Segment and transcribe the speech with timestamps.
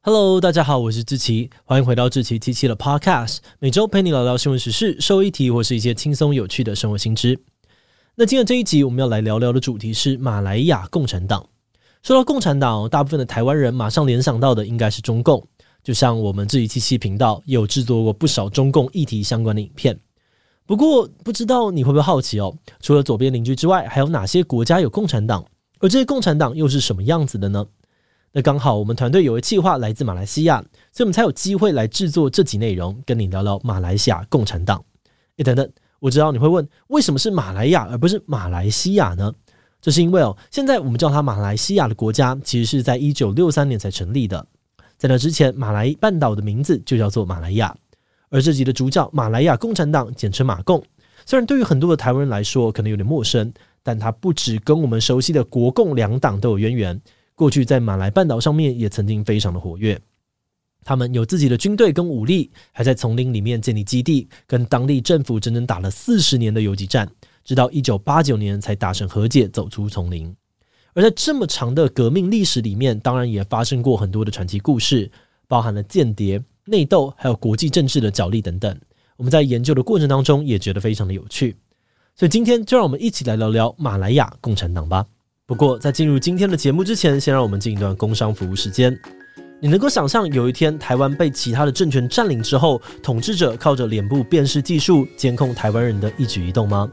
[0.00, 7.38] Hello，大家好，我是志奇，欢迎回到志奇七七的 Podcast，每周陪你聊聊新闻时事、社会议题或是一些轻松有趣的生活新知。
[8.14, 11.44] 那今天这一集我们要来聊聊的主题是马来亚共产党。
[12.04, 15.44] 说到共产党，大部分的台湾人马上联想到的应该是中共。
[15.82, 19.98] 就像我们志祺七七频道也有制作过不少中共议题相关的影片，
[20.64, 22.56] 不过不知道你会不会好奇哦？
[22.80, 25.44] 除了左边邻居之外，还有哪些国家有共产党？
[25.80, 27.66] 而这些共产党又是什么样子的呢？
[28.32, 30.60] 那刚好我们团队有位企划来自马来西亚，
[30.92, 34.84] 所以我们才有机会来制作这集内容，跟你聊聊马来西亚共产党。
[35.38, 39.32] 诶，等等，我知道你会问，为什么是马来亚而不是马来西亚呢？
[39.80, 44.44] 这是因为哦，现在我们叫它马来西亚的国家，其实是在一九六三年才成立的。
[44.96, 47.74] 在那之前，马来半岛的名字就叫做马来亚，
[48.28, 50.82] 而这集的主角马来亚共产党，简称马共，
[51.24, 53.52] 虽然对于很多的台湾人来说可能有点陌生，
[53.84, 57.00] 但它不止跟我们熟悉的国共两党都有渊源，
[57.38, 59.96] 过去在马来半岛上面也曾经非常的活跃。
[60.82, 67.08] 他们有自己的军队跟武力，还在丛林里面建立基地，跟当地政府整整打了四十年的游击战，
[67.44, 70.34] 直到一九八九年才达成和解，走出丛林。
[70.94, 75.08] 而在这么长的革命历史里面，当然也发生过很多的传奇故事，
[75.46, 78.76] 包含了间谍、内斗，还有国际政治的角力等等。
[79.16, 81.54] 我们在研究的过程当中也觉得非常的有趣，
[82.16, 85.06] 所以今天就让我们一起来聊聊马来亚共产党吧。
[85.48, 88.94] 不过在进入今天的节目之前，先让我们进一段工商服务时间。
[89.60, 96.86] 你能够想象有一天台湾被其他的政权占领之后，统治者靠着脸部辨识技术监控台湾人的一举一动吗？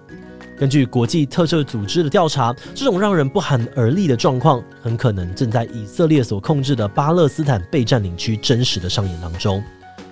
[0.58, 9.62] 根据国际特赦组织的调查，这种让人不寒而栗的状况，很可能正在以色列所控制的巴勒斯坦被占领区真实的上演当中。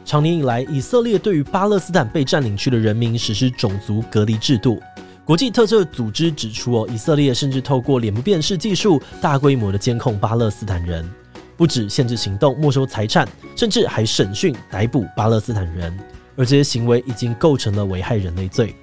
[0.03, 4.81] 长年以来，以色列对于巴勒斯坦被占领区的人民实施种族隔离制度。
[5.25, 11.09] 国际特赦组织指出，哦，以色列甚至透过脸部辨识技术，大规模的监控巴勒斯坦人，
[11.55, 13.25] 不止限制行动、没收财产，
[13.55, 15.97] 甚至还审讯、逮捕巴勒斯坦人，
[16.35, 18.75] 而这些行为已经构成了危害人类罪。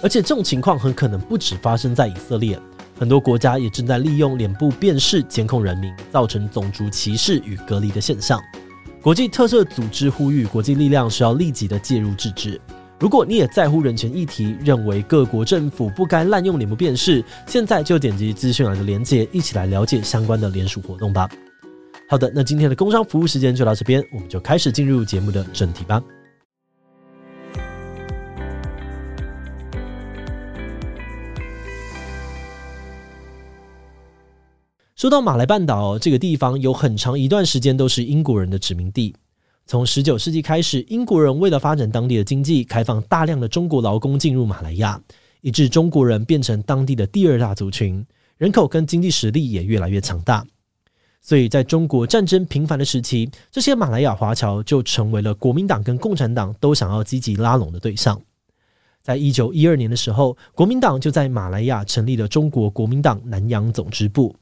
[0.00, 2.56] 而且这种情况很可能不止发生在以色列，
[2.96, 8.40] 很多国家也正在利用脸部辨识监控人民，造成种族歧视与隔离的现象。
[9.02, 12.60] 国际特赦组织呼吁国际力量需要立即的介入制止。
[13.02, 21.28] 如果你也在乎人权议题，认为各国政府不该滥用脸部辨识，现在就点击资讯栏的链接，一起来了解相关的联署活动吧。
[22.08, 26.00] 好的，那今天的工商服务时间就到这边，我们就开始进入节目的正题吧。
[34.94, 39.12] 说到马来半岛这个地方，有很长一段时间都是英国人的殖民地。
[39.72, 45.00] 从十九世纪开始，英国人为了发展当地的经济，开放大量的中国劳工进入马来亚，
[45.40, 48.04] 以致中国人变成当地的第二大族群，
[48.36, 50.46] 人口跟经济实力也越来越强大。
[51.22, 58.20] 所以，在中国战争频繁的时期，这些马来亚华侨就成为了国民党跟共产党都想要积极拉拢的对象。
[59.02, 64.36] 在一九一二年的时候，国民党就在马来亚成立了中国国民党南洋总支部。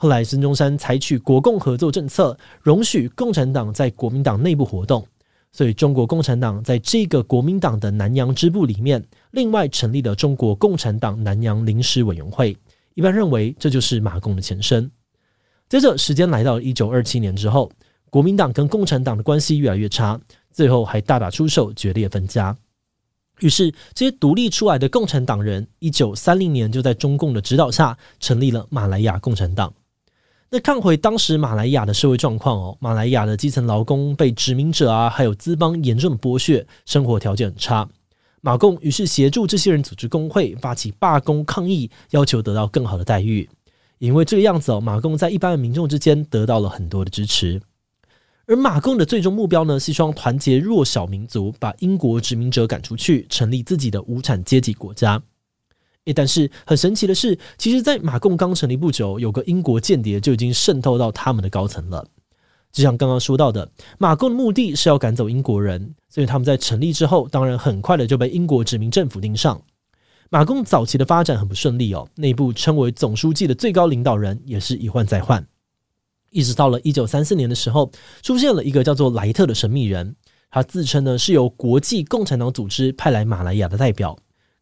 [0.00, 5.04] 后来，孙中山采取国共合作政策，容许共产党在国民党内部活动，
[5.50, 12.56] 所以中国共产党在这个国民党的南洋支部里面，另外成立了中国共产党南洋临时委员会。
[12.94, 14.88] 一般认为，这就是马共的前身。
[15.68, 17.68] 接着，时间来到一九二七年之后，
[18.08, 20.20] 国民党跟共产党的关系越来越差，
[20.52, 22.56] 最后还大打出手，决裂分家。
[23.40, 29.74] 于是，这些独立出来的共产党人，一九三零年就在中共的指导下，成立了马来亚共产党。
[30.50, 37.86] 那看回当时马来亚的社会状况哦，马来亚的基层劳工被殖民者啊，还有资邦严重的剥削，生活条件很差。
[38.40, 43.46] 马共于是协助这些人组织工会，发起罢工抗议，要求得到更好的待遇。
[43.98, 47.60] 因为这个样子哦，马共在一般的民众之间得到了很多的支持。
[48.46, 55.22] 而马共的最终目标呢，是希望团结弱小民族，把英国殖民者赶出去，成立自己的无产阶级国家。
[56.12, 62.06] 但是很神奇的是，其实，在马共刚成立不久，有个英国间谍就已经渗透到他们的高层了。
[62.70, 69.60] 就像刚刚说到的，马共的目的是要赶走英国人，所以他们在成立之后，当然很快的就被英国殖民政府盯上。
[70.30, 75.44] 马共早期的发展很不顺利哦，内部称为总书记的最高领导人也是一换再换。
[76.30, 77.90] 一直到了一九三四年的时候，
[78.22, 80.14] 出现了一个叫做莱特的神秘人，
[80.50, 84.14] 他自称呢是由国际共产党组织派来马来亚的代表。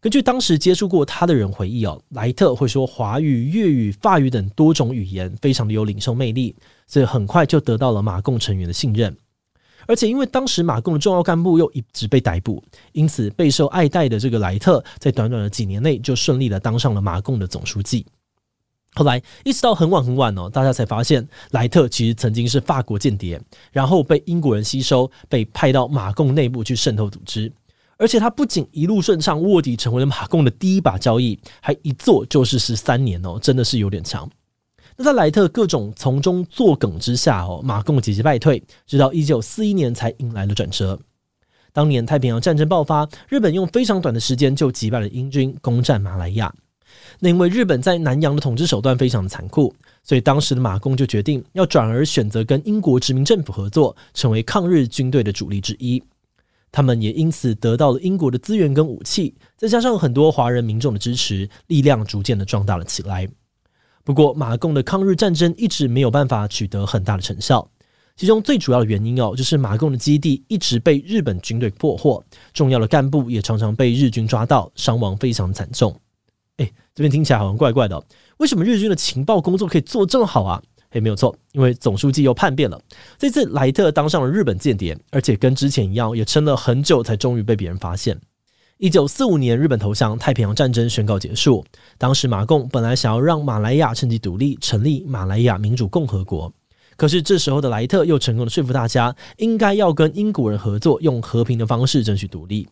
[0.07, 6.55] 根据当时接触过他的人回忆哦，莱特会说华语、粤语、法语等多种语言，非常的有领袖魅力，
[6.87, 9.17] 所以很快就得到了马共成员的信任。
[9.89, 12.63] 而且因为当时马共的重要干部又一直被逮捕，
[12.93, 18.07] 因此备受爱戴的这个莱特，在短短的几年内就顺利的当上了马共的总书记。
[18.95, 23.41] 后来一直到很晚很晚哦，大家才发现莱特其实曾经是法国间谍，
[23.73, 27.53] 然后被英国人吸收，被派到马共内部去渗透组织。
[27.99, 34.29] 而且他不仅一路顺畅，卧底成为了马共的第一把交易，还一做就是十三年哦，真的是有点强。
[34.97, 40.99] 那在莱特各种从中作梗之下哦，马共节节败退，直到一九四一年才迎来了转折。
[41.73, 46.51] 当年太平洋战争爆发，日本用非常短的时间就击败了英军，攻占马来亚。
[47.19, 56.03] 那因为日本在南洋的统治手段非常的残酷，所以当时的马共就决定要转而选择跟英国殖民政府合作，成为抗日军队的主力之一。
[56.73, 63.29] 他们也因此得到了英国的资源跟武器，再加上很多华人民众的支持，力量逐渐的壮大了起来。
[64.05, 67.69] 不过，马共的抗日战争一直没有办法取得很大的成效，
[68.17, 72.23] 其中最主要的原因哦，就是马共的基地一直被日本军队破获，
[72.53, 75.99] 重要的干部也常常被日军抓到，伤亡非常惨重。
[76.59, 78.01] 诶，这边听起来好像怪怪的，
[78.37, 80.63] 为什么日军的情报工作可以做这么好啊？
[80.97, 82.81] 诶，没有错，因为总书记又叛变了。
[83.19, 88.19] 这次莱特当上了日本间谍，而且跟之前一样，也撑了很久才终于被别人发现。
[88.79, 91.65] 一九四五年，日本投降，太平洋战争宣告结束。
[91.99, 96.51] 当时马共本来想要让马来亚趁机独立，成立马来亚民主共和国。
[96.97, 102.67] 可是这时候的莱特又成功的说服大家，应该要跟英国人合作，用和平的方式争取独立。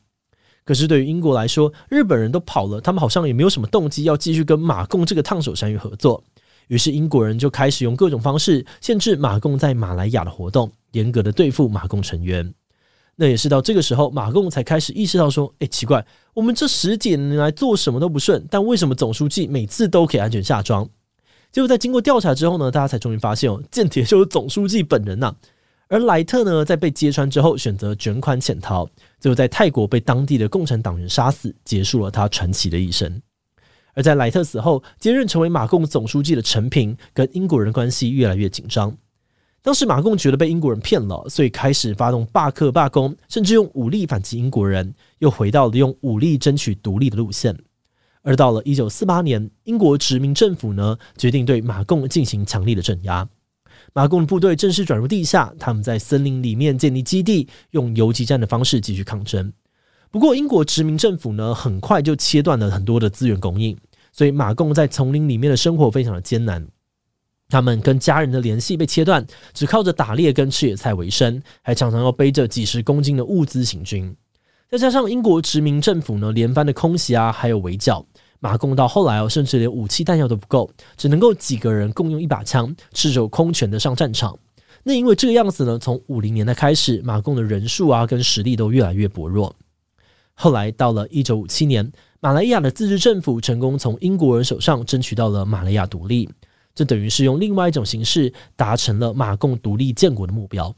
[0.64, 6.24] 可是对于英国来说，日本人都跑了，他们好像也没有什么动机要继续跟马共这个烫手山芋合作。
[6.68, 12.52] 于是英国人就开始用各种方式限制马共在马来亚的活动，严格的对付马共成员。
[13.16, 20.88] 那也是到这个时候，马共才开始意识到说：“诶，奇怪，我们这十几年来做什么都不顺，但为什么总书记每次都可以安全下庄？”
[21.52, 25.32] 结果在经过调查之后呢，大家才终于发现哦，间谍就是总书记本人呐、
[25.86, 28.84] 而莱特呢，在被揭穿之后，选择卷款潜逃，
[29.20, 33.22] 最后在泰国被当地的共产党员杀死，结束了他传奇的一生。
[33.94, 38.96] 而在莱特死后，接任成为马共总书记的陈平，跟英国人关系越来越紧张。
[39.62, 47.56] 当时马共觉得被英国人骗了，所以开始发动罢课罢工，甚至用武力反击英国人，又回到了用武力争取独立的路线。
[48.20, 53.26] 而到了一九四八年，英国殖民政府呢，决定对马共进行强力的镇压，
[53.92, 59.52] 马共的部队正式转入地下，他们在森林里面建立基地，用游击战的方式继续抗争。
[60.14, 63.76] 不过，英国殖民政府呢，很快就切断了很多的资源供应，
[64.12, 66.64] 所以马共在丛林里面的生活非常的艰难。
[67.48, 74.14] 他们跟家人的联系被切断，只靠着打猎跟吃野菜为生，还常常要背着几十公斤的物资行军。
[74.70, 78.06] 再加上英国殖民政府呢连番的空袭啊，还有围剿，
[78.38, 84.38] 马共到后来哦，甚至连武器弹药都不够，只能够几个人共用一把枪，赤手空拳的上战场。
[84.84, 89.52] 那因为这个样子呢，从五零年代开始，马共的人数啊跟实力都越来越薄弱。
[90.34, 91.90] 后来到了一九五七年，
[92.20, 96.28] 马来亚的自治政府成功从英国人手上争取到了马来亚独立，
[96.74, 100.74] 这等于是用另外一种形式达成了马共独立建国的目标。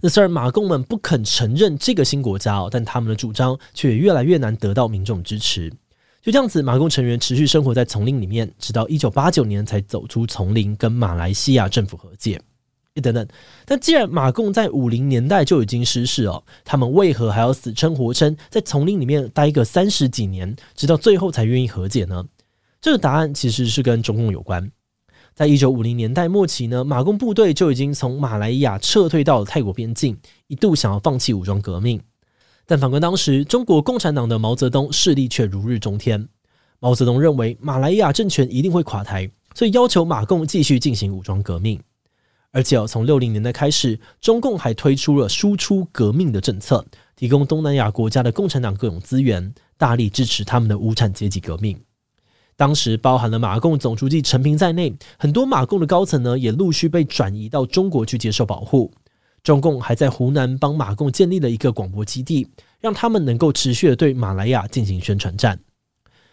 [0.00, 5.70] 那虽然马共们不肯承认这个新国家哦，但他们的主张却越来越难得到民众支持。
[6.20, 12.40] 就这样子，马共成员持续生活在丛林里面，直到一九八九年才走出丛林，跟马来西亚政府和解。
[13.00, 13.26] 等等，
[13.64, 22.24] 但既然马共在五零年代就已经失势哦，他们为何还要死撑活撑在丛林里面待个三十几年，直到最后才愿意和解呢？
[22.80, 24.70] 这个答案其实是跟中共有关。
[25.34, 30.16] 在一九五零年代末期呢，马共部队就已经从马来亚撤退到了泰国边境，
[30.48, 32.00] 一度想要放弃武装革命。
[32.66, 36.28] 但反观当时中国共产党的毛泽东势力却如日中天，
[36.80, 41.80] 毛泽东认为马来亚政权一定会垮台，所以要求马共继续进行武装革命。
[42.50, 51.78] 而且，从六零年代开始，中共还推出了输出革命的政策，提供东南亚国家的共产党各种资源，大力支持他们的无产阶级革命。
[52.56, 58.92] 当时包含了马共总书记陈平在内，很多马共的高层呢，也陆续被转移到中国去接受保护。
[59.44, 62.48] 中共还在湖南帮马共建立了一个广播基地，
[62.80, 65.60] 让他们能够持续的对马来亚进行宣传战。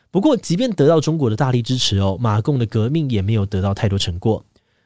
[0.10, 4.44] 不过，即便得到中国的大力支持哦，马共的革命也没有得到太多成果。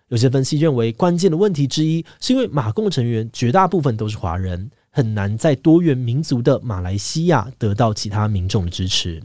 [0.09, 9.21] 有些分析认为，关键的问题之一是因为马共成员绝大部分都是华人，很难在多元民族的马来西亚得到其他民众的支持。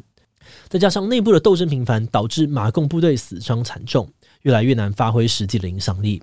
[0.69, 4.07] 再加上内部的斗争频繁，导致马共部队死伤惨重，
[4.43, 6.23] 越来越难发挥实际的影响力。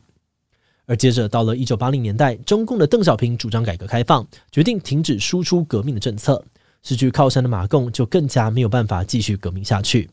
[0.86, 6.44] 而接着到了一九八零年代，中共的邓小平主张改革开放，决定停止输出革命的政策，
[6.84, 10.08] 失去靠山的马共就更加没有办法继续革命下去。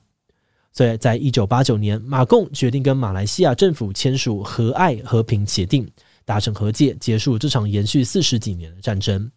[0.79, 5.85] 所以在一九八九年，马共决定跟马来西亚政府签署和爱和平协定，
[6.25, 9.29] 达成和解，结束这场延续四十几年的战争。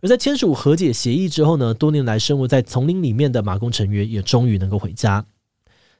[0.00, 5.24] 而在签署和解协议之后呢，多年来生活在丛林里面的马共成员也终于能够回家。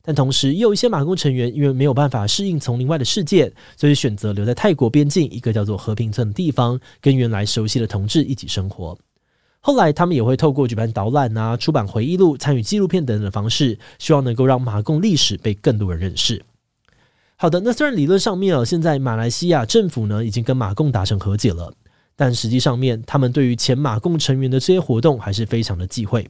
[0.03, 8.99] 但同时，也有一些马共成员因为没有办法适应丛林外的世界，所以选择留在泰国边境一个叫做和平村的地方，跟原来熟悉的同志一起生活。
[9.64, 16.45] 后来，他们也会透过举办导览啊、出版回忆录、参与纪录片等等的方式，希望能够让马共历史被更多人认识。
[17.37, 21.73] 好的，那虽然理论上面啊，现在马来西亚政府呢已经跟马共达成和解了，
[22.16, 26.28] 但实际上面，他们对于前马共成员的这些活动还是非常的忌讳。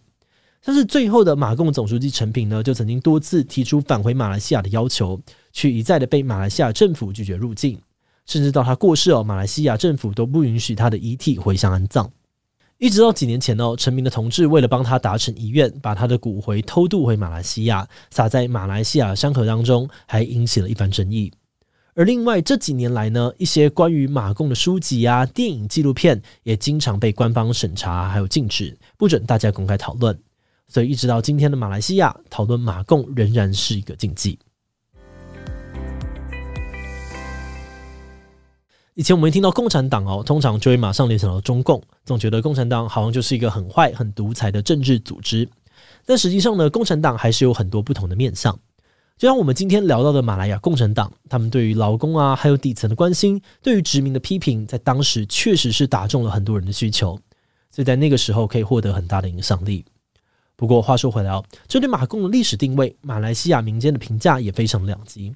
[0.62, 5.18] 但是最后的马共总书记陈平呢，就曾经多次提出返回马来西亚的要求，
[5.54, 7.80] 却一再的被马来西亚政府拒绝入境，
[8.26, 12.10] 甚至到他过世哦，马来西亚政府都不允许他的遗体回乡安葬。
[12.82, 21.32] 一直到几年前哦，陈平的同志为了帮他达成遗愿，把他的骨灰偷渡回马来西亚，撒在马来西亚山河当中，还引起了一番争议。
[21.94, 30.18] 而另外这几年来呢，一些关于马共的书籍啊、电影、纪录片也经常被官方审查，还有禁止，不准大家公开讨论。
[30.66, 34.36] 所以一直到今天的马来西亚，讨论马共仍然是一个禁忌。
[38.94, 45.48] 以前我们一听到共产党哦，通常就会马上联想到中共，总觉得共产党好像就是一个很坏、很独裁的政治组织。
[46.04, 48.58] 但实际上呢，共产党还是有很多不同的面向。
[49.16, 57.18] 就像我们今天聊到的马来亚共产党，他们对于劳工啊，还有底层的关心，对于殖民的批评，在当时确实是打中了很多人的需求，
[57.70, 59.86] 所以在那个时候可以获得很大的影响力。
[60.54, 65.34] 不过话说回来哦，针对马共的历史定位，马来西亚民间的评价也非常两极。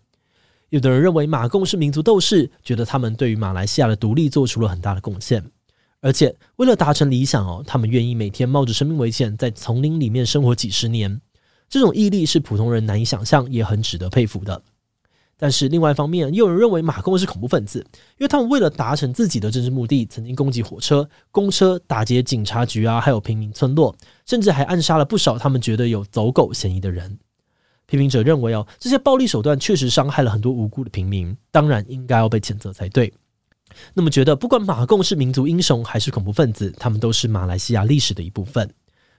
[0.70, 5.44] 有的人认为马共是民族斗士，觉得他们对于马来西亚的独立做出了很大的贡献，
[6.00, 11.20] 而且为了达成理想哦，他们愿意每天冒着生命危险在丛林里面生活几十年，
[11.68, 14.62] 这种毅力是普通人难以想象，也很值得佩服的。
[15.38, 17.78] 但是另外一方面，也有人认为马共是恐怖分子，
[18.18, 23.94] 因为他们为了达成自己的政治目的，曾经攻击火车、公车、打劫警察局啊，还有平民村落，
[24.24, 27.18] 甚至还暗杀了不少他们觉得有走狗嫌疑的人。
[27.86, 33.12] 批评者认为，哦，这些暴力手段确实伤害了很多无辜的平民，当然应该要被谴责才对。
[33.94, 38.68] 那么，觉得不管马共是民族英雄还是恐怖分子，他们都是马来西亚历史的一部分。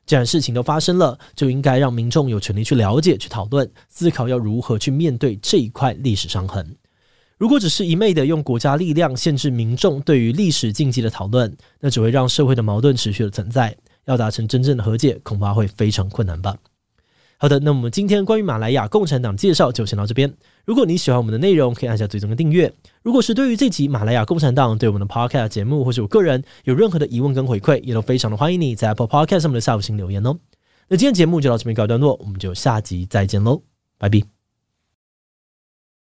[0.05, 6.75] 既然事情都发生了，就应该让民众有权利去了解、去讨论、思考要如何去面对这一块历史伤痕。
[7.37, 16.55] 如果只是一昧的用国家力量限制民众对于历史禁忌的讨论，那只会让社会的矛盾持续的存在，要达成真正的和解，恐怕会非常困难吧。
[17.39, 20.33] 好的，那我们今天关于马来亚共产党介绍就先到这边。
[20.65, 22.73] 如果你喜欢我们的内容，可以按下最终的订阅。
[23.03, 30.35] 如果是对于这集马来亚共产党对我们的 Podcast 节目或是我个人有任何的疑问跟回馈，也都非常的欢迎你在 Apple Podcast 上面的下方留言哦。
[30.87, 33.61] 那今天节目就到这边告一段落，我们就下集再见喽，
[33.99, 34.36] 拜拜。